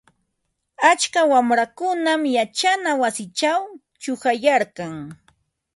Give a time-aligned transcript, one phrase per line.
[0.89, 3.61] Atska wamrakunam yachana wasichaw
[4.01, 4.93] chuqayarkan.